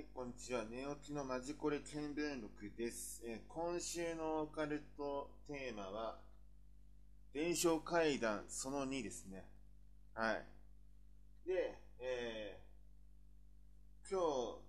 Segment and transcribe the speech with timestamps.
[0.00, 0.64] はい、こんにちは。
[0.64, 3.22] 寝起きのマジコレ見聞録です。
[3.22, 6.16] えー今週のオカルトテーマは、
[7.34, 9.44] 伝承階段その2ですね。
[10.14, 10.46] はい。
[11.46, 14.60] で、えー今日、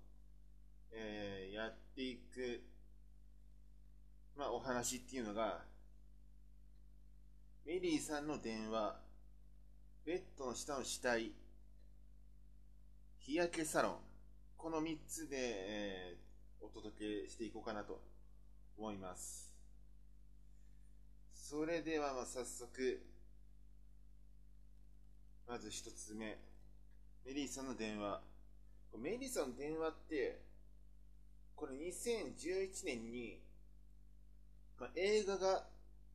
[0.91, 2.61] えーやっていく、
[4.35, 5.63] まあ、お話っていうのが、
[7.65, 8.99] メリーさんの電話、
[10.03, 11.31] ベッドの下の死体、
[13.19, 14.10] 日焼けサロン、
[14.61, 16.31] この3つで、えー
[16.63, 17.99] お届けしていこうかなと
[18.77, 19.51] 思います。
[21.33, 23.01] それでは、まあ、早速、
[25.47, 26.37] まず1つ目、
[27.25, 28.21] メリーさんの電話。
[28.95, 30.39] メリーさんの電話って、
[31.55, 33.41] これ2011年に、
[34.79, 35.65] まあ、映画が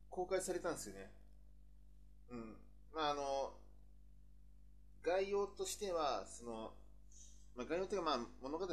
[0.09, 1.11] 公開されたんですよね。
[2.31, 2.55] うん。
[2.95, 3.53] まあ、あの、
[5.03, 6.73] 概要としては、その、
[7.57, 8.67] まあ、概要というか、まあ、物語。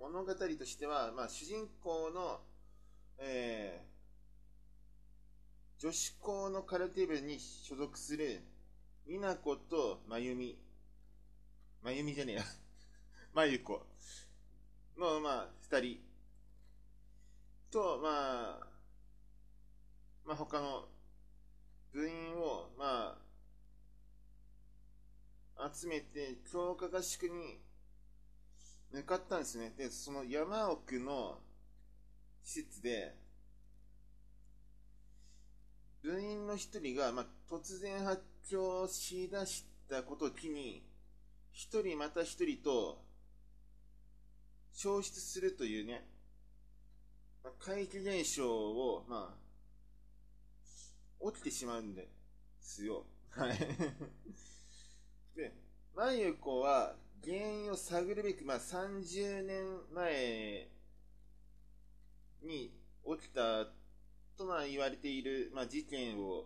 [0.00, 2.40] 物語としては、まあ、主人公の、
[3.18, 8.40] えー、女子校のカルテ部に所属する、
[9.06, 10.58] 美奈子と真由美。
[11.82, 12.42] 真由美じゃねえや。
[13.34, 13.82] 真由子。
[14.96, 16.00] の、まあ、二人。
[17.70, 18.66] と、まあ、
[20.24, 20.88] まあ、他の
[21.92, 23.18] 部員を、ま
[25.58, 27.65] あ、集めて、強化合宿に
[28.92, 29.72] 向かったんですね。
[29.76, 31.38] で、その山奥の
[32.42, 33.14] 施設で、
[36.02, 40.82] 部員の一人が、まあ、突然発狂しだしたことを機に、
[41.52, 43.04] 一人また一人と、
[44.72, 46.06] 消失するというね、
[47.42, 49.34] まあ怪奇現象を、ま
[51.22, 52.06] あ、起きてしまうんで
[52.60, 53.04] すよ。
[53.30, 53.58] はい。
[55.34, 55.52] で、
[55.94, 56.94] まゆこは
[57.26, 60.68] 原因を探るべく、まあ、30年前
[62.44, 62.72] に
[63.04, 63.66] 起きた
[64.38, 66.44] とまあ言われている、まあ、事件を、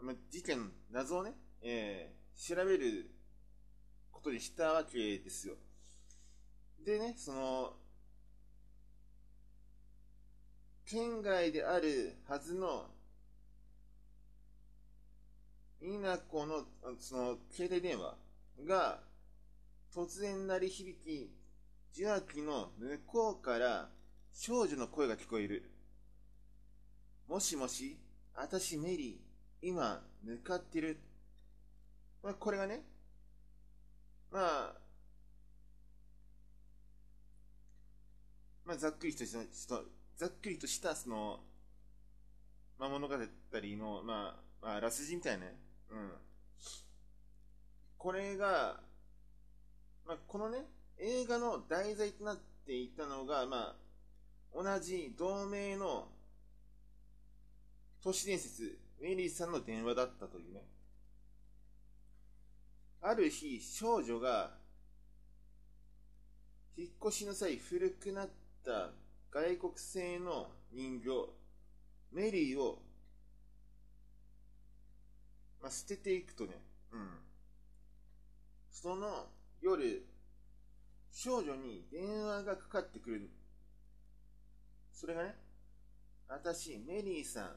[0.00, 3.08] まあ、事件、謎をね、えー調べる
[4.10, 5.54] ことにしたわけですよ。
[6.84, 7.72] でね、その、
[10.84, 12.86] 県外であるはずの、
[15.82, 16.64] 稲子の、
[16.98, 18.16] その、携帯電話
[18.64, 19.00] が、
[19.92, 21.30] 突然鳴り響き、
[21.92, 23.90] 受話器の向こうから
[24.32, 25.70] 少女の声が聞こえる。
[27.28, 27.98] もしもし、
[28.34, 30.98] あたしメリー、今、向かってる。
[32.22, 32.84] まあ、これがね、
[34.30, 34.74] まあ、
[38.64, 39.32] まあ、ざっくりとし
[39.68, 39.80] た、
[40.16, 41.40] ざっくりとした、その、
[42.78, 45.61] まあ、物語の、まあ、まあ、あらすじみたいなね。
[45.92, 46.12] うん。
[47.98, 48.80] これが、
[50.06, 50.64] まあ、このね、
[50.98, 52.36] 映画の題材となっ
[52.66, 56.08] ていたのが、まあ、同じ同名の
[58.02, 60.62] 都市伝説、メリーさんの電話だったというね。
[63.00, 64.50] ある日、少女が、
[66.76, 68.28] 引っ越しの際古くなっ
[68.64, 68.90] た
[69.30, 71.28] 外国製の人形、
[72.12, 72.80] メリーを、
[75.62, 76.60] まあ、捨てていくとね、
[76.92, 77.08] うん。
[78.68, 79.28] その
[79.60, 80.04] 夜、
[81.12, 83.30] 少女に電話がかかってくる。
[84.92, 85.36] それがね、
[86.28, 87.56] 私、メリーさん、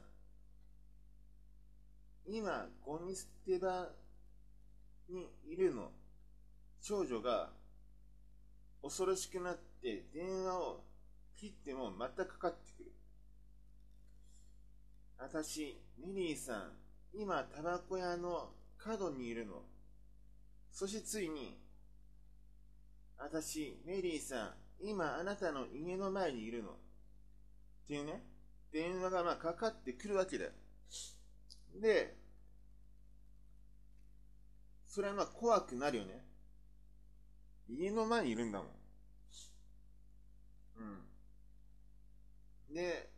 [2.28, 3.88] 今、ゴミ捨て場
[5.08, 5.90] にいるの。
[6.80, 7.50] 少女が
[8.82, 10.84] 恐ろしくなって電話を
[11.36, 12.92] 切ってもまたかかってくる。
[15.18, 19.62] 私、メリーさん、今タバコ屋の角にいるの。
[20.70, 21.58] そしてついに、
[23.18, 26.70] 私、メリーさん、今あなたの家の前にいるの。
[26.70, 26.74] っ
[27.88, 28.22] ていうね、
[28.72, 30.50] 電話がまあかかってくるわけだよ。
[31.80, 32.16] で、
[34.86, 36.24] それはまあ怖くなるよね。
[37.68, 38.68] 家の前にいるんだもん。
[40.78, 42.74] うん。
[42.74, 43.10] で、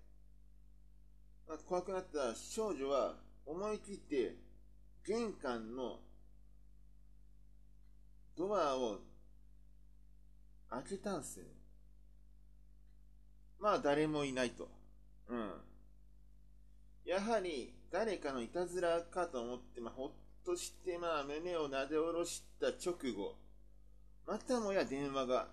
[1.47, 3.17] まあ、怖くなった少女は
[3.49, 4.37] 思い切って
[5.07, 6.01] 玄関の
[8.37, 8.99] ドアを
[10.69, 11.47] 開けたんすよ。
[13.59, 14.69] まあ誰もいないと。
[15.29, 15.51] うん。
[17.07, 20.11] やはり誰かのいたずらかと思って、まあ、ほっ
[20.45, 23.35] としてまあ胸をなで下ろした直後、
[24.27, 25.49] またもや電話が。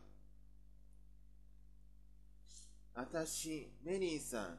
[2.94, 4.58] あたし、メリーさん、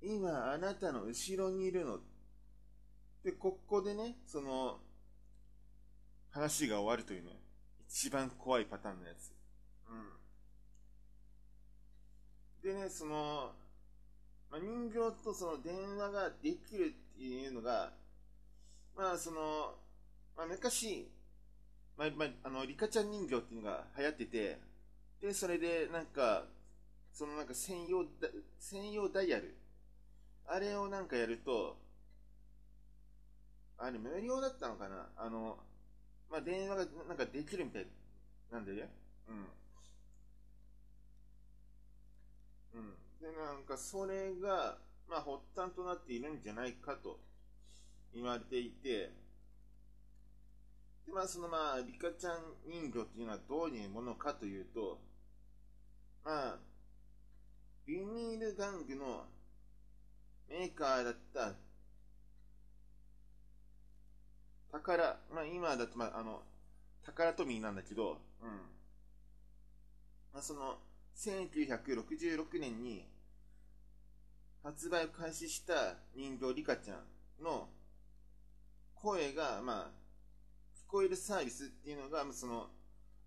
[0.00, 1.98] 今あなたの後ろにいるの。
[3.24, 4.78] で、ここでね、その、
[6.30, 7.38] 話が終わるというね、
[7.88, 9.32] 一番怖いパターンのやつ。
[12.62, 12.72] うん。
[12.72, 13.52] でね、その、
[14.50, 17.92] まあ、人形とその電話ができるっていうのが、
[18.96, 19.74] まあその、
[20.36, 21.10] まあ、昔、
[21.96, 24.58] まあ、まあ、あの、リカちゃん人形っていうのが流行ってて、
[25.20, 26.44] で、それでなんか、
[27.12, 28.28] そのなんか専用だ、
[28.58, 29.54] 専用ダイヤル、
[30.46, 31.76] あれをなんかやると、
[33.82, 35.08] あれ無料だったのかな？
[35.16, 35.58] あの、
[36.30, 37.86] まあ、電話がなんかできるみたい
[38.52, 38.90] なんでね？
[39.26, 39.46] うん。
[42.80, 42.94] うん。
[43.22, 44.76] で、なんかそれが、
[45.08, 47.20] まあ、発端となっているんじゃないかと
[48.12, 49.14] 言われていて、
[51.06, 52.34] で、まあ、そのまあ、リカちゃん
[52.66, 55.00] 人形っていうのはどういうものかというと、
[56.22, 56.58] まあ、
[57.86, 59.24] ビニール玩具の
[60.50, 61.54] メーカーだった
[64.72, 66.42] 宝、まあ今だと、まああの、
[67.04, 68.48] 宝トミーなんだけど、うん。
[70.32, 70.78] まあその、
[71.16, 73.06] 1966年に
[74.62, 77.68] 発売を開始した人形リカちゃんの
[78.94, 79.90] 声が、まあ、
[80.86, 82.68] 聞こえるサービスっていうのが、その、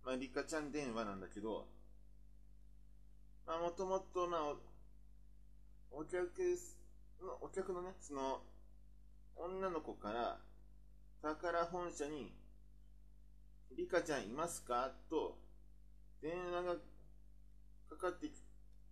[0.06, 1.66] まあ、リカちゃん電話なんだけど、
[3.48, 4.56] まあ、もともと、まあ、
[5.92, 6.32] お客、
[7.42, 8.42] お客のね、その、
[9.36, 10.38] 女の子から、
[11.24, 12.34] 宝本社に、
[13.78, 14.92] リカちゃんいますか？
[15.10, 15.38] と、
[16.22, 16.76] 電話が
[17.90, 18.32] かかってき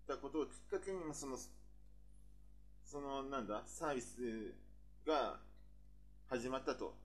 [0.07, 1.37] たことをきっかけに、その、
[2.85, 4.53] その、なんだ、サービス
[5.05, 5.41] が
[6.29, 6.95] 始まったと。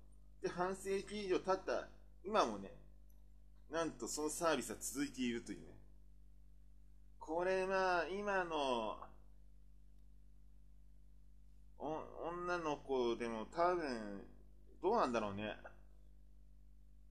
[0.41, 1.89] で、半世紀以上経った
[2.25, 2.71] 今もね、
[3.69, 5.65] なんとそのサービスは続いているというね。
[7.19, 8.97] これまあ、今の、
[11.81, 14.25] 女の子でも多分、
[14.87, 15.57] どうなんだろうね。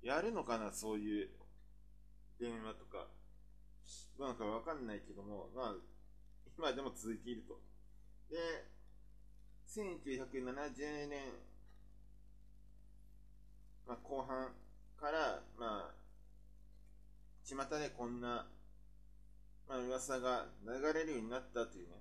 [0.02, 1.30] やるのかな、そういう
[2.40, 3.08] 電話とか。
[4.18, 5.76] どうなのかわかんないけども、まあ、
[6.58, 7.60] 今でも続いていると。
[8.32, 8.38] で、
[9.68, 11.34] 1970年、
[13.86, 14.54] まあ、後半
[14.98, 15.96] から、まあ、
[17.44, 18.48] 巷でこんな、
[19.68, 21.96] まあ、噂が流れるようになったというね。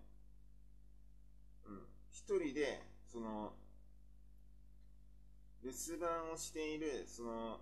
[1.66, 1.80] うん。
[2.12, 3.54] 一人で、その、
[5.64, 7.58] 留守番をしている、その、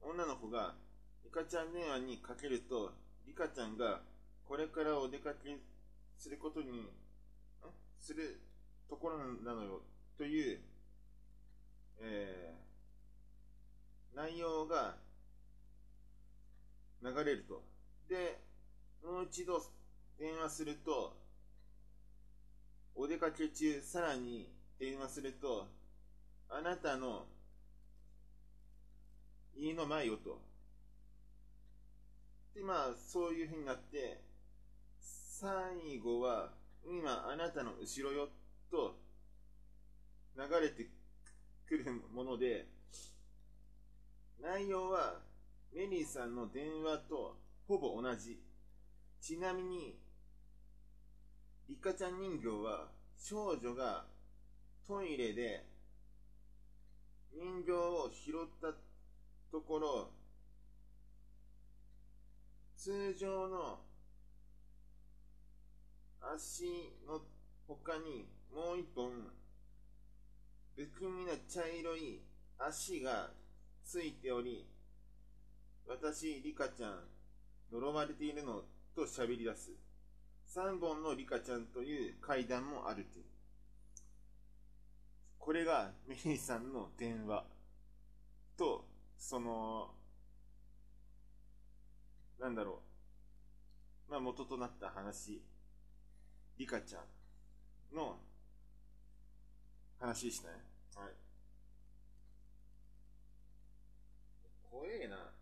[0.00, 0.76] 女の子が、
[1.24, 2.92] リカちゃん電話にかけると、
[3.26, 4.02] リカちゃんが、
[4.46, 5.56] これからお出かけ
[6.16, 6.88] することに、
[7.98, 8.38] する
[8.88, 9.82] ところなのよ、
[10.16, 10.60] という、
[12.00, 14.94] えー、内容が
[17.02, 17.64] 流れると。
[18.08, 18.38] で、
[19.02, 19.60] もう一度
[20.20, 21.16] 電話すると、
[22.94, 24.48] お出かけ中、さらに
[24.78, 25.66] 電話すると、
[26.50, 27.26] あなたの
[29.56, 30.40] 家の前よと。
[32.54, 34.20] で、まあ、そういうふうになって、
[35.00, 36.50] 最後は、
[36.86, 38.28] 今あなたの後ろよ
[38.70, 38.96] と
[40.36, 40.88] 流れて
[41.68, 41.84] くる
[42.14, 42.66] もので、
[44.40, 45.20] 内容は
[45.74, 47.36] メリーさんの電話と
[47.66, 48.40] ほぼ同じ。
[49.20, 49.98] ちなみに、
[51.68, 54.06] リカちゃん人形は少女が
[54.86, 55.67] トイレで
[57.32, 58.74] 人形を拾った
[59.50, 60.10] ところ、
[62.76, 63.80] 通常の
[66.20, 66.64] 足
[67.06, 67.20] の
[67.66, 69.10] 他にもう一本
[70.76, 72.22] 不気味な茶色い
[72.58, 73.30] 足が
[73.84, 74.66] ついており、
[75.86, 77.00] 私、リカちゃん、
[77.72, 78.62] 呪われているの
[78.94, 79.72] と喋り出す。
[80.46, 83.24] 三本のリカちゃんという階段もあるという。
[85.48, 87.42] これがメリーさんの電話
[88.54, 88.84] と、
[89.16, 89.88] その、
[92.38, 92.82] なんだろ
[94.08, 94.10] う。
[94.10, 95.40] まあ元となった話、
[96.58, 98.18] リカちゃんの
[99.98, 100.54] 話でしたね。
[100.94, 101.14] はい。
[104.70, 105.37] 怖えな。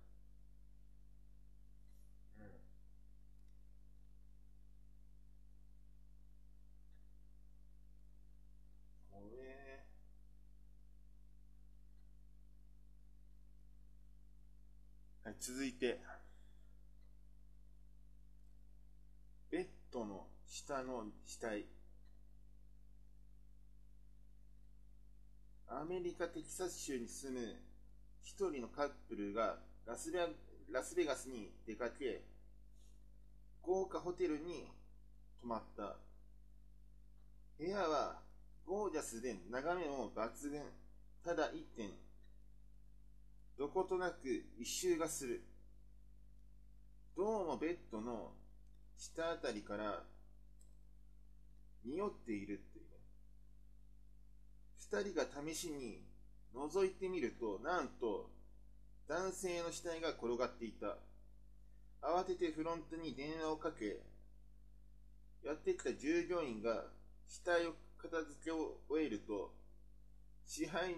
[15.41, 16.01] 続いて、
[19.51, 21.67] ベッドの下の死体。
[25.69, 27.57] アメリカ・テキサス州に住む
[28.23, 30.21] 一人のカップルがラスベ
[30.71, 32.23] ラスベガスに出かけ、
[33.63, 34.69] 豪華ホテルに
[35.41, 35.97] 泊まった。
[37.59, 38.21] 部屋は
[38.67, 40.63] ゴージャスで眺めも抜群。
[41.25, 41.91] ただ一点、
[43.59, 45.43] どことなく異臭がする。
[47.17, 48.33] どうもベッドの
[48.99, 50.03] 下あたりから
[51.83, 52.85] 匂っているっていう。
[54.79, 56.03] 二人が試しに
[56.55, 58.29] 覗いてみると、なんと
[59.09, 60.99] 男性の死体が転がっていた。
[62.03, 64.01] 慌ててフロントに電話をかけ、
[65.43, 66.85] やってきた従業員が
[67.27, 69.51] 死体を片付けを終えると、
[70.45, 70.97] 支配人、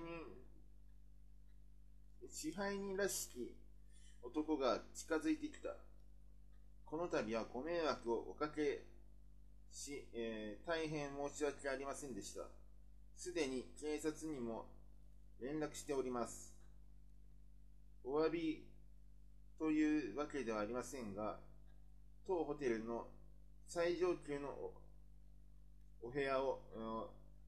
[2.27, 3.55] 支配人らしき
[4.23, 5.71] 男が近づいてきた。
[6.85, 8.83] この度はご迷惑をおかけ
[9.71, 12.43] し、えー、大変申し訳ありませんでした。
[13.17, 14.67] すでに警察にも
[15.41, 16.55] 連絡しております。
[18.05, 18.65] お詫び
[19.59, 21.39] というわけではありませんが、
[22.27, 23.07] 当ホテルの
[23.67, 24.49] 最上級の
[26.03, 26.61] お部屋を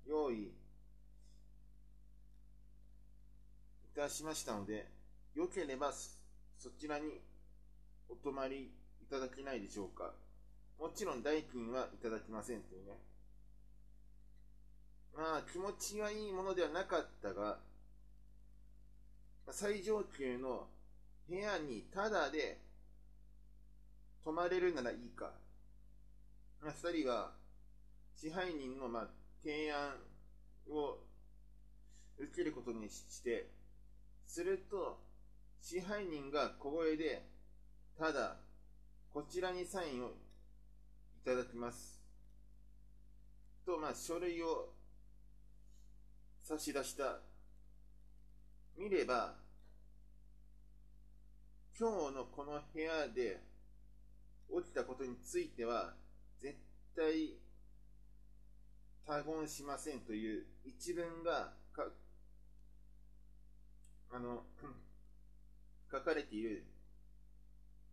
[0.06, 0.52] 用意
[3.94, 4.86] たしましたので、
[5.34, 7.20] よければそちらに
[8.08, 8.70] お泊まり
[9.02, 10.12] いただけないでしょうか。
[10.78, 12.98] もちろん代金はいただきませんというね。
[15.14, 17.58] まあ気持ちがいいものではなかったが、
[19.50, 20.68] 最上級の
[21.28, 22.58] 部屋にタダで
[24.24, 25.32] 泊まれるならいいか。
[26.62, 27.32] まあ、二人は
[28.16, 29.08] 支配人のまあ
[29.42, 29.94] 提案
[30.70, 30.98] を
[32.18, 33.48] 受けることにして、
[34.30, 34.96] すると
[35.60, 37.26] 支配人が小声で、
[37.98, 38.36] ただ、
[39.12, 40.10] こちらにサインをい
[41.24, 42.00] ただきます。
[43.66, 44.68] と、まあ、書類を
[46.44, 47.18] 差し出した。
[48.78, 49.34] 見れば、
[51.76, 53.40] 今日のこの部屋で
[54.48, 55.94] 起きたことについては、
[56.40, 56.56] 絶
[56.94, 57.34] 対
[59.04, 61.59] 他言しませんという一文が、
[64.12, 64.42] あの、
[65.90, 66.64] 書かれている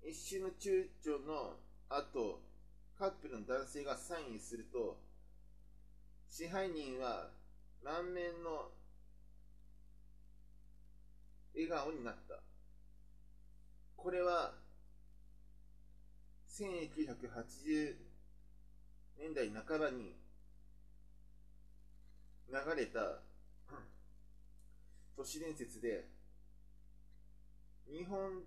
[0.04, 1.58] 一瞬の躊躇の
[1.90, 2.42] 後、
[2.98, 4.98] カップルの男性がサインすると、
[6.30, 7.30] 支配人は
[7.84, 8.72] 満面の
[11.54, 12.40] 笑顔になった。
[13.96, 14.54] これは、
[16.50, 17.96] 1980
[19.20, 20.16] 年代半ばに
[22.50, 23.20] 流れた
[25.18, 26.06] 都市伝説で、
[27.90, 28.44] 日本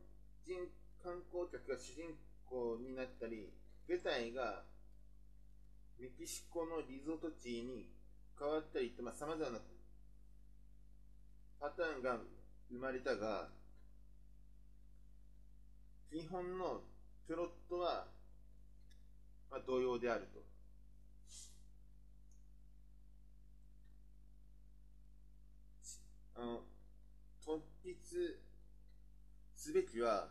[0.47, 0.69] 人
[1.03, 2.15] 観光客が主人
[2.49, 3.51] 公になったり、
[3.89, 4.63] 舞台が
[5.99, 7.91] メキシコのリゾート地に
[8.39, 9.59] 変わったりと、まあ、様々な
[11.59, 12.19] パターンが
[12.71, 13.49] 生まれたが、
[16.13, 16.83] 基本の
[17.27, 18.07] プロットは、
[19.51, 20.41] まあ、同様であると。
[26.37, 26.61] あの、
[27.45, 28.39] 突筆
[29.55, 30.29] すべきは、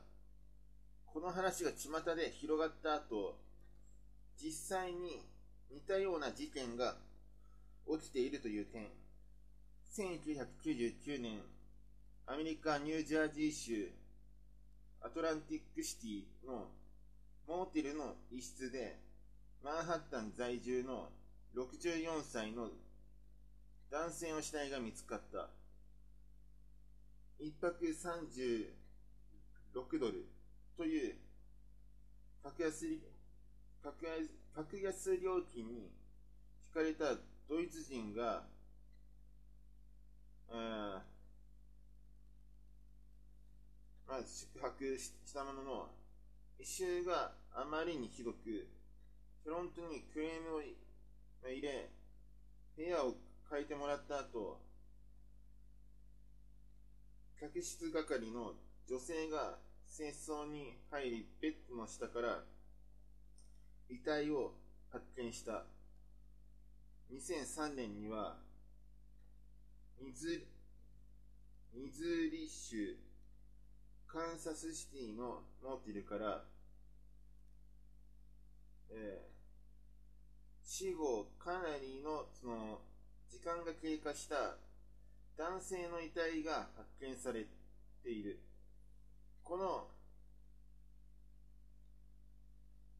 [1.05, 3.37] この話が巷で広がった後、
[4.41, 5.21] 実際に
[5.71, 6.95] 似たような事件が
[7.87, 8.87] 起きているという点。
[9.95, 11.41] 1999年、
[12.27, 13.91] アメリカ・ニュージャージー州
[15.01, 16.67] アトランティックシティの
[17.47, 18.97] モーテルの一室で、
[19.63, 21.09] マンハッタン在住の
[21.55, 22.67] 64歳の
[23.89, 25.47] 男性の死体が見つかった。
[27.61, 28.67] 泊36
[29.99, 30.25] ドル
[30.77, 31.15] という
[32.43, 32.99] 格安
[33.83, 35.91] 格安格安料金に
[36.67, 37.17] 引かれた
[37.49, 38.43] ドイツ人が、
[40.51, 41.01] あ
[44.07, 45.89] まあ、宿泊したものの、
[46.59, 48.67] 異臭があまりにひどく、
[49.43, 50.75] フロントにクレームを入
[51.61, 51.89] れ、
[52.75, 53.15] 部屋を
[53.49, 54.59] 変えてもらった後、
[57.39, 58.53] 客室係の
[58.89, 59.55] 女性が
[59.95, 62.43] 清掃に入り、ベッドの下から
[63.89, 64.51] 遺体を
[64.91, 65.63] 発見した。
[67.13, 68.35] 2003年には、
[70.01, 70.45] ミズ、
[71.73, 72.97] ミズーリ州
[74.05, 76.43] カンサスシティのモーテルから、
[78.91, 82.79] えー、死後かなりのその
[83.31, 84.57] 時間が経過した
[85.39, 87.45] 男性の遺体が発見され
[88.03, 88.41] ている。
[89.41, 89.87] この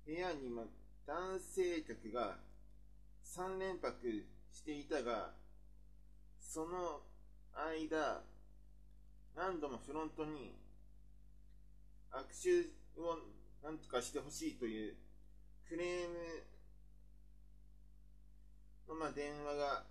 [0.06, 0.50] 部屋に
[1.06, 2.38] 男性客が
[3.26, 5.32] 3連泊していたが、
[6.40, 7.02] その
[7.54, 8.24] 間、
[9.36, 10.56] 何度もフロントに
[12.10, 13.20] 握手を
[13.62, 14.96] 何とかしてほしいという
[15.68, 16.16] クレーム
[18.88, 19.84] のま電話が、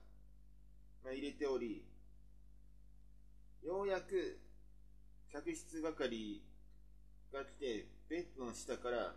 [1.04, 1.84] ま、入れており、
[3.64, 4.38] ようやく
[5.32, 6.42] 客室係
[7.32, 9.14] が来て、ベッドの下から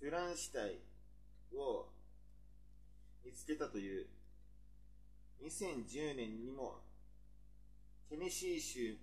[0.00, 0.78] フラン死体
[1.54, 1.86] を
[3.24, 4.06] 見つけたという、
[5.42, 6.80] 2010年にも
[8.08, 8.96] テネシー州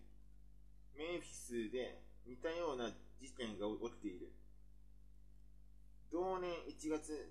[0.97, 2.89] メンフィスで似たような
[3.21, 4.31] 事件が起きている。
[6.11, 7.29] 同年1月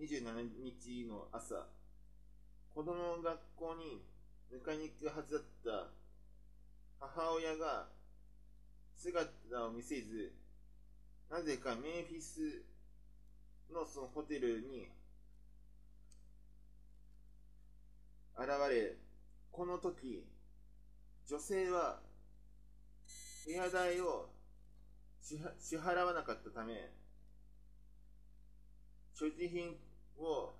[0.00, 0.22] 27
[0.62, 1.66] 日の朝、
[2.74, 4.02] 子供の学校に
[4.50, 6.01] 迎えに行くはずだった
[7.02, 7.88] 母親が
[8.96, 9.28] 姿
[9.66, 10.32] を見せず、
[11.28, 12.62] なぜかメンフィス
[13.72, 14.88] のそのホテルに
[18.38, 18.96] 現れ、
[19.50, 20.24] この時、
[21.28, 21.98] 女性は
[23.44, 24.28] 部屋代を
[25.20, 25.36] 支
[25.76, 26.90] 払わなかったため、
[29.12, 29.76] 所持品
[30.18, 30.54] を、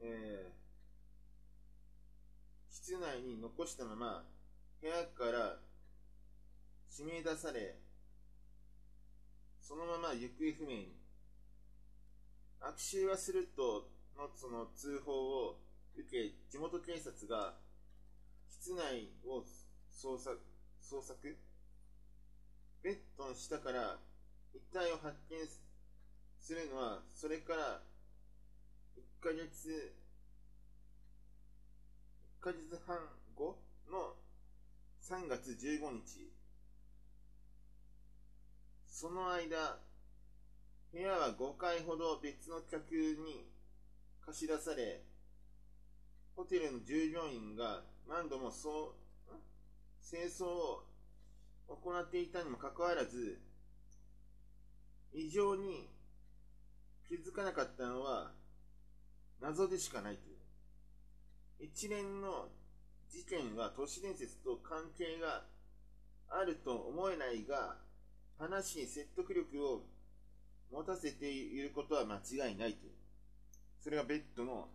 [0.00, 0.57] えー、
[2.88, 4.24] 室内に残したまま、
[4.80, 5.60] 部屋から
[6.88, 7.76] 締め出され、
[9.60, 10.96] そのまま行方不明に。
[12.62, 15.58] 悪臭がするとのその通報を
[15.98, 17.56] 受け、地元警察が
[18.48, 19.44] 室内を
[19.92, 20.40] 捜索、
[20.80, 21.36] 捜索
[22.82, 23.98] ベッドの下から
[24.54, 25.36] 遺体を発見
[26.40, 27.82] するのは、それから
[29.20, 29.92] 1ヶ月、
[32.40, 32.96] ヶ月半
[33.34, 33.58] 後
[33.90, 34.14] の
[35.02, 36.30] 3月15日。
[38.86, 39.78] その間、
[40.92, 43.50] 部屋は5回ほど別の客に
[44.24, 45.02] 貸し出され、
[46.36, 48.94] ホテルの従業員が何度もそ
[49.30, 49.34] う、
[50.08, 50.84] 清掃を
[51.68, 53.40] 行っていたにもかかわらず、
[55.12, 55.88] 異常に
[57.08, 58.30] 気づかなかったのは
[59.40, 60.27] 謎でしかないと。
[61.60, 62.48] 一連の
[63.10, 65.44] 事件は都市伝説と関係が
[66.28, 67.76] あると思えないが、
[68.38, 69.82] 話に説得力を
[70.70, 72.92] 持たせていることは間違いないという。
[73.80, 74.68] それがベッドの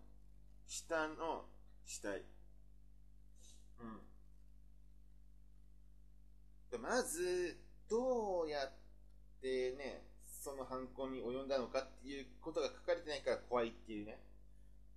[0.68, 1.46] 下の
[1.86, 2.24] 死体。
[6.74, 6.82] うん。
[6.82, 7.58] まず、
[7.90, 8.72] どうやっ
[9.42, 14.20] てね、その犯行に及んだのかっていうことが書かれてないから怖いっていうね、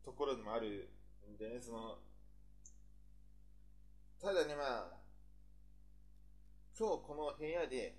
[0.05, 0.89] ところでもある
[1.39, 1.99] でね、その、
[4.21, 4.63] ただね、ま
[4.93, 4.97] あ、
[6.79, 7.97] 今日この部屋で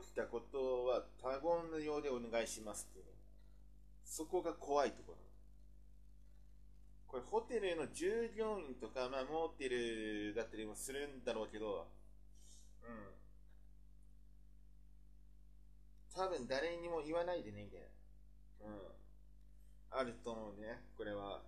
[0.00, 3.12] 起きたことは他言のようでお願いしますっていうね、
[4.04, 5.18] そこが怖いところ。
[7.06, 11.86] これホテルの従業員とか、まあ、モーテルだったりもするんだろうけど、
[12.82, 13.14] うん。
[16.14, 17.86] 多分誰にも言わないでね、みたいな。
[18.66, 18.94] うん。
[19.90, 21.42] あると思うね、これは。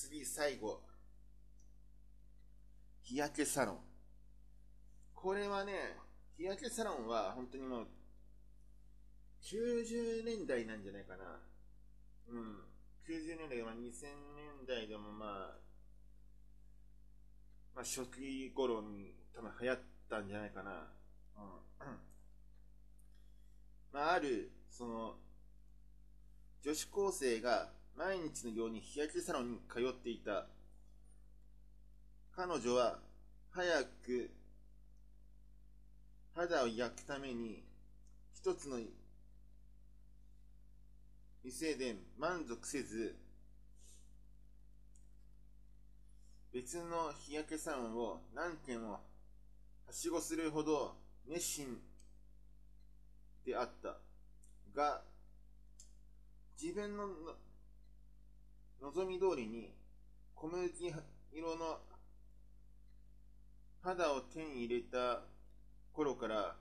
[0.00, 0.80] 次、最後。
[3.02, 3.78] 日焼けサロン。
[5.14, 5.98] これはね、
[6.38, 7.86] 日焼けサロンは本当にもう
[9.42, 11.38] 90年代なんじゃないかな。
[12.30, 12.64] うん。
[13.06, 15.58] 90年代、まあ、2000年代でもまあ、
[17.74, 20.70] まあ、初期頃に多分流行ったんじゃないかな。
[21.36, 21.42] うん。
[23.92, 25.16] まあ、ある、その、
[26.62, 30.46] 女子高生が毎日のように日焼けサロンに通っていた。
[32.34, 32.98] 彼女は
[33.50, 34.30] 早く
[36.34, 37.62] 肌を焼くために
[38.34, 38.78] 一つの
[41.42, 43.16] 店で満足せず、
[46.52, 49.00] 別の日焼けサロンを何軒もは
[49.92, 50.96] しごするほど
[51.28, 51.78] 熱心
[53.44, 53.96] であった。
[54.74, 55.02] が、
[56.60, 57.08] 自分の
[58.80, 59.70] 望み通りに
[60.34, 60.70] 小麦
[61.32, 61.78] 色の
[63.82, 65.22] 肌を手に入れた
[65.92, 66.56] 頃から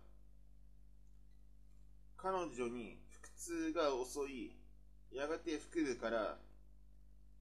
[2.17, 4.51] 彼女に腹痛が遅い
[5.11, 6.37] やがて腹部から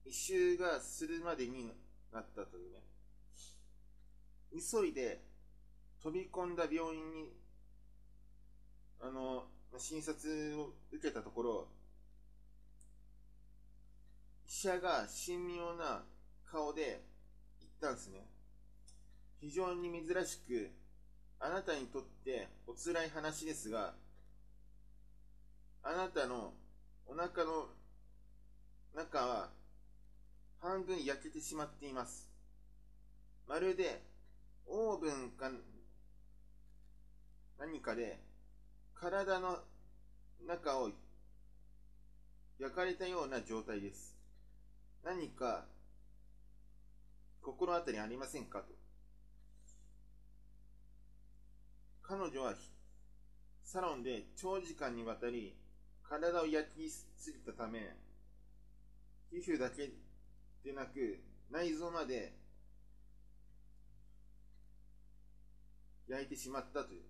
[0.05, 1.71] 異臭がするまでに
[2.13, 2.79] なったというね。
[4.51, 5.21] 急いで
[6.01, 7.29] 飛び込んだ病院に、
[9.01, 9.43] あの、
[9.77, 11.67] 診察を受けたところ、
[14.49, 16.01] 医者が神妙な
[16.51, 17.03] 顔で
[17.61, 18.25] 言ったんですね。
[19.39, 20.71] 非常に珍しく、
[21.39, 23.93] あなたにとってお辛い話ですが、
[25.83, 26.53] あなたの
[27.05, 27.67] お腹の
[28.95, 29.49] 中は
[30.59, 32.27] 半分焼けてしまっています。
[33.47, 34.01] まるで
[34.65, 35.51] オーブンか
[37.59, 38.17] 何かで
[38.95, 39.59] 体の
[40.47, 40.89] 中を
[42.57, 44.18] 焼かれたような状態です。
[45.03, 45.65] 何か
[47.41, 48.59] 心当たりありませんか？
[48.59, 48.65] と。
[52.01, 52.53] 彼女は
[53.63, 55.55] サロンで長時間にわたり
[56.03, 57.95] 体を焼きすぎたため、
[59.31, 59.91] 皮膚だけ
[60.63, 61.19] でなく
[61.51, 62.33] 内臓まで
[66.07, 67.03] 焼いてしまったという。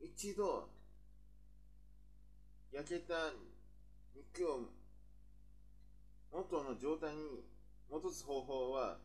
[0.00, 0.70] 一度
[2.72, 3.14] 焼けた
[4.16, 4.70] 肉を
[6.32, 7.44] 元の状態に
[7.90, 8.98] 戻す方法は、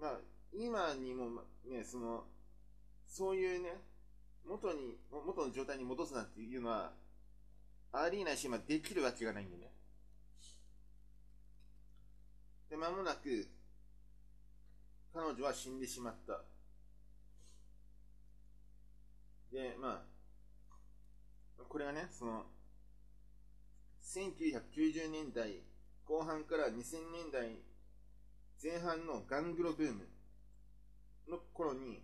[0.00, 0.20] まあ、
[0.52, 2.24] 今にもね、その、
[3.06, 3.80] そういうね、
[4.46, 6.92] 元に、元の状態に戻すなんていうのは、
[7.92, 9.72] ありえないし、まあ、できるわけがないんでね。
[12.68, 13.48] で、間もなく、
[15.14, 16.42] 彼女は死んでしまった。
[19.52, 20.04] で、ま
[21.58, 22.44] あ、これがね、その、
[24.06, 25.62] 1990年代
[26.04, 26.72] 後半から2000
[27.12, 27.58] 年代
[28.62, 30.06] 前半のガングロブーム。
[31.28, 32.02] の頃に、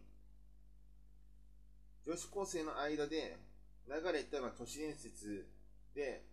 [2.05, 3.39] 女子高生の間で
[3.89, 5.47] 流れたのは都市伝説
[5.95, 6.25] で、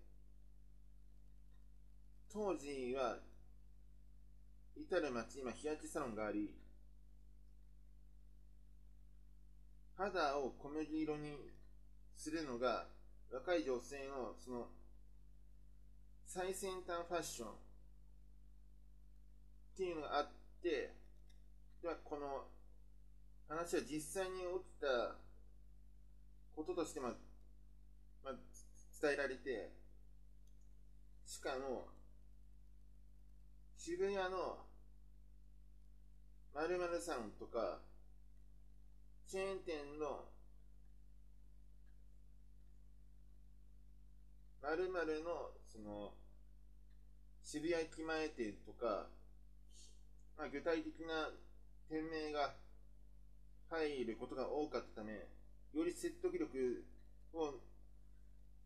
[2.31, 3.17] 当時は、
[4.75, 6.53] 至る町、今日焼けサロンがあり、
[9.97, 11.35] 肌を小麦色に
[12.15, 12.85] するのが
[13.31, 14.67] 若い女性のその
[16.31, 17.51] 最先端ファッションっ
[19.75, 20.27] ていうのがあっ
[20.61, 20.93] て、
[21.81, 22.45] ではこの
[23.47, 25.15] 話は実際に起きた
[26.55, 27.15] こととしてま、
[28.23, 28.33] まあ、
[29.01, 29.71] 伝えられて、
[31.25, 31.87] しかも、
[33.75, 34.59] 渋谷の
[36.53, 37.79] 〇〇さんとか、
[39.27, 40.25] チェーン店の
[44.61, 46.18] 〇〇の、その、
[47.51, 49.07] 渋谷駅前店とか、
[50.37, 51.31] まあ、具体的な
[51.89, 52.53] 店名が
[53.71, 56.85] 入ることが多かったため、より説得力
[57.33, 57.55] を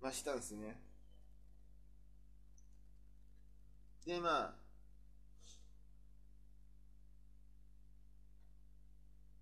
[0.02, 0.82] 増したんですね。
[4.06, 4.54] で、まあ、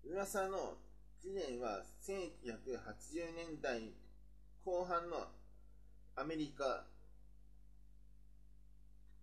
[0.04, 0.76] 噂の
[1.20, 3.90] 起源は1980年代
[4.64, 5.26] 後半の
[6.14, 6.84] アメリカ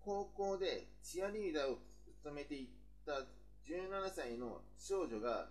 [0.09, 1.77] 高校でチアリーダーを
[2.23, 2.67] 務めてい
[3.05, 5.49] た17歳の少女が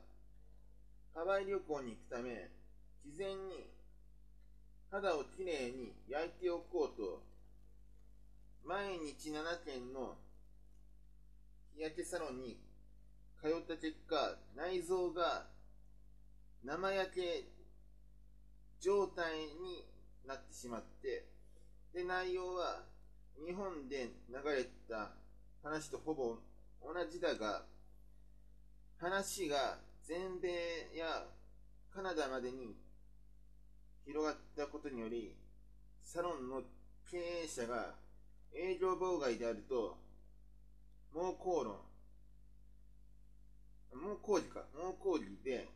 [1.15, 2.51] ハワイ旅行に行くため、
[3.07, 3.71] 事前に
[4.91, 7.23] 肌をきれいに焼いておこうと、
[8.67, 10.17] 毎日7軒の
[11.77, 12.59] 日焼けサロンに
[13.41, 15.47] 通った結果、内臓が
[16.65, 17.45] 生焼け
[18.81, 19.87] 状態に
[20.27, 21.27] なってしまって、
[21.95, 22.88] で、内容は
[23.47, 25.11] 日本で流れた
[25.63, 26.37] 話とほぼ
[26.83, 27.63] 同じだが、
[28.99, 30.49] 話が全米
[30.95, 31.25] や
[31.95, 32.75] カナダまでに
[34.05, 35.35] 広がったことにより、
[36.03, 36.63] サロンの
[37.11, 37.95] 経営者が
[38.55, 39.97] 営業妨害であると、
[41.15, 41.77] 猛抗論、
[43.93, 45.69] 猛抗議か、猛抗議で、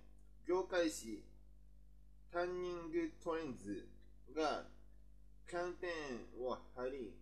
[0.47, 1.23] 業界誌、
[2.33, 3.87] タンニングトレンズ
[4.35, 4.65] が
[5.49, 7.22] キャンペーンを張り、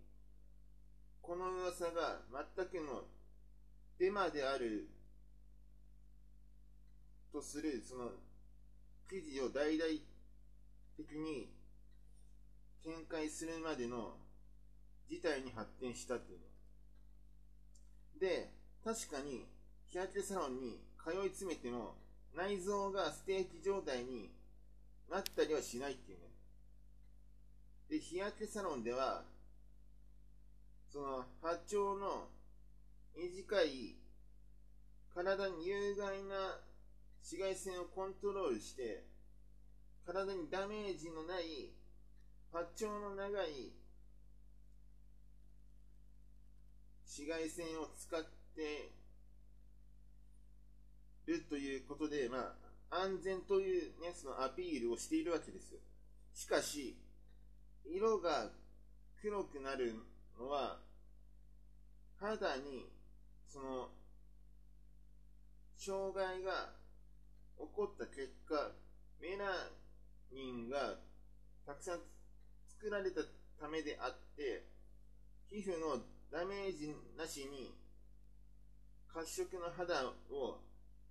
[1.22, 2.20] この噂が
[2.56, 3.04] 全くの
[3.98, 4.88] デマである
[7.32, 8.10] とする、その
[9.08, 9.90] 記事を大々
[10.96, 11.48] 的に
[12.82, 14.14] 展開するまでの
[15.08, 16.44] 事態に発展したっていうの。
[18.20, 18.50] で、
[18.84, 19.46] 確かに
[19.88, 21.94] 日焼けサロンに通い詰めても
[22.34, 24.30] 内臓がステーキ状態に
[25.10, 26.24] なったりはしないっていうね。
[27.90, 29.24] で、日焼けサロンでは
[30.92, 32.28] その波長の
[33.16, 33.96] 短い
[35.14, 36.58] 体に有害な
[37.22, 39.04] 紫外線をコントロールして
[40.06, 41.70] 体にダメージのない
[42.52, 43.72] 波長の長い
[47.06, 48.22] 紫外線を使っ
[48.56, 48.90] て
[51.26, 52.54] るということで、ま
[52.90, 55.74] あ、安全というね、そのアピールをしているわけです。
[56.34, 56.96] しかし、
[57.84, 58.50] 色が
[59.20, 59.94] 黒くなる
[60.40, 60.78] のは、
[62.18, 62.88] 肌に、
[63.48, 63.88] その、
[65.76, 66.72] 障害が
[67.58, 68.72] 起こった結果、
[69.20, 69.70] メラ
[70.32, 70.96] ニンが
[71.66, 72.00] たくさん
[72.68, 73.20] 作られた
[73.60, 74.64] ためであって、
[75.48, 76.00] 皮膚の
[76.30, 77.74] ダメージなしに
[79.12, 80.60] 褐色の肌を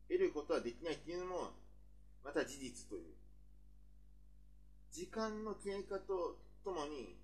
[0.07, 1.51] 得ることはできないっていうのも、
[2.23, 3.03] また事実という。
[4.91, 7.18] 時間の経過とともに、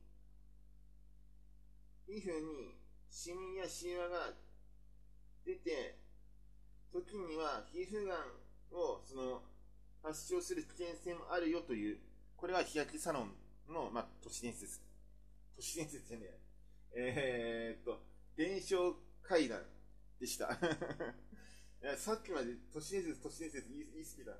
[2.08, 2.76] 皮膚に
[3.10, 4.34] シミやシワが
[5.46, 5.98] 出て、
[6.92, 8.18] 時には皮膚がん
[8.72, 9.42] をその
[10.04, 11.98] 発症する危険性もあるよという、
[12.38, 13.32] これは日焼けサロン
[13.74, 14.80] の、まあ、都市伝説。
[15.56, 16.40] 都市伝説じゃねえ。
[16.98, 18.02] えー、っと、
[18.36, 19.62] 伝承階段
[20.20, 20.52] でした。
[21.82, 24.38] いやさっきまで都市伝説、都市伝説言い言い過ぎだ。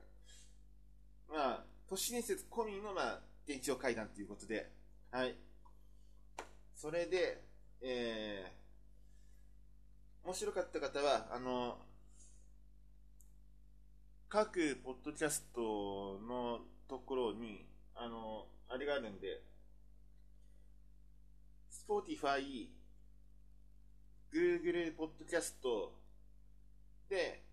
[1.28, 4.72] まあ、都市伝説込みの、まあ、伝承階段ということで、
[5.12, 5.36] はい。
[6.76, 7.45] それで、
[7.82, 11.78] えー、面白かった方は、あの、
[14.30, 19.42] 各ポッドキャストのところに、あの、あれがあるんで、
[21.88, 22.68] Spotify、
[24.34, 25.94] Google ポッドキャスト
[27.10, 27.44] で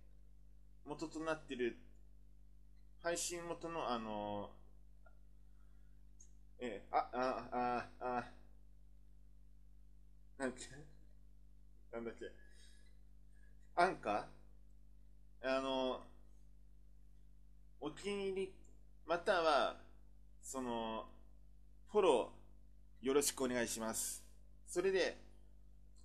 [0.86, 1.76] 元となってる
[3.02, 4.50] 配信元のあの、
[6.58, 8.24] えー、あ、あ、あ、あ、
[10.38, 10.66] なんだけ
[11.92, 12.30] なんだっけ？
[13.76, 14.26] アンカ
[15.42, 16.00] あの、
[17.80, 18.54] お気に入り、
[19.06, 19.76] または、
[20.42, 21.06] その、
[21.90, 24.24] フォロー、よろしくお願いします。
[24.66, 25.18] それで、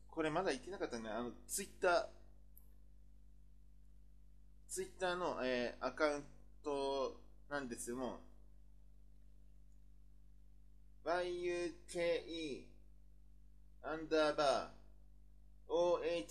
[0.10, 1.10] これまだ言ってなかったね。
[1.10, 2.08] あの、ツイッター、
[4.68, 6.24] ツイッターの、えー、アカウン
[6.64, 8.20] トなんですけども、
[11.06, 12.66] yuke
[13.84, 14.78] アンダーバー
[15.70, 16.26] oha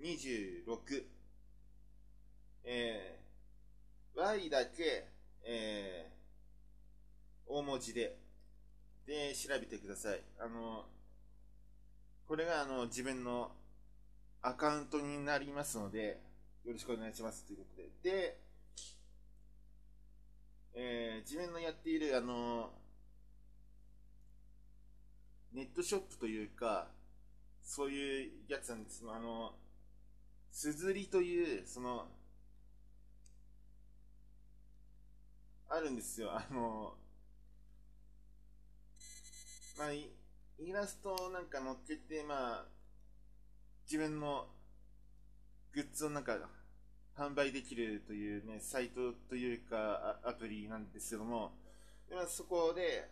[0.00, 1.04] yu26
[2.68, 5.06] えー、y だけ、
[5.44, 8.18] えー、大文字で、
[9.06, 10.20] で、調べてください。
[10.40, 10.84] あの、
[12.26, 13.52] これがあの、自分の
[14.42, 16.20] アカウントになりますので、
[16.64, 17.88] よろしくお願いしますということで。
[18.02, 18.45] で、
[20.78, 22.70] えー、自分のやっている、あの、
[25.54, 26.88] ネットショップというか、
[27.62, 29.54] そういうやつなんですあの、
[30.52, 32.06] すずりという、その、
[35.70, 36.30] あるんですよ。
[36.30, 36.94] あの、
[39.78, 40.10] まあ、イ
[40.74, 42.66] ラストなんか載っけて、まあ、
[43.90, 44.46] 自分の
[45.72, 46.38] グッズをなんか
[47.16, 51.52] 販売できるというね、サイトというかアプリなんですけども、
[52.08, 53.10] でまそこで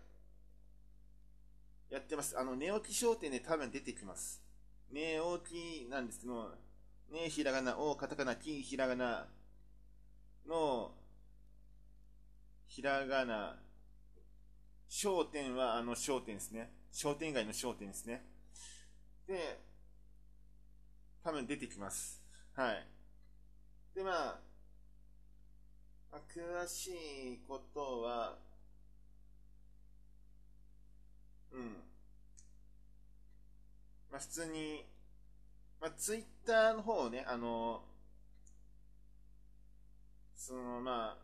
[1.90, 2.38] やってます。
[2.38, 4.42] あの、寝起き商店で多分出てきます。
[4.92, 6.50] 寝起きなんですけども、
[7.10, 9.26] ねひらがな、おカタカナ、きひらがな
[10.46, 10.92] の
[12.66, 13.56] ひらがな、
[14.88, 16.70] 商店はあの商店ですね。
[16.92, 18.24] 商店街の商店ですね。
[19.26, 19.60] で、
[21.22, 22.22] 多分出てきます。
[22.54, 22.93] はい。
[23.94, 24.40] で、まあ、
[26.10, 28.36] まあ、詳しいことは、
[31.52, 31.60] うん。
[34.10, 34.84] まあ、普通に、
[35.80, 37.82] まあ、ツイッターの方をね、あの、
[40.36, 41.16] その、ま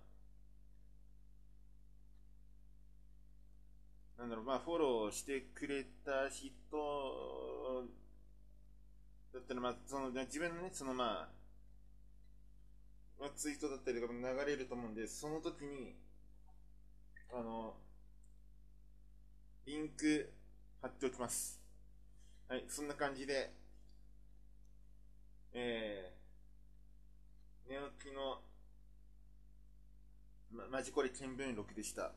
[4.16, 6.50] あ、なんだろう、まあ、フォローしてくれた人
[9.32, 11.39] だったら、まあ、その、自分のね、そのまあ、
[13.20, 15.94] まあ、ツイートだったりとかも流れると思うんで、その時に、
[17.30, 17.74] あの、
[19.66, 20.32] リンク
[20.80, 21.60] 貼っておきます。
[22.48, 23.52] はい、そんな感じで、
[25.52, 28.40] えー、寝起きの、
[30.50, 32.12] ま、マジコレ見聞録でした。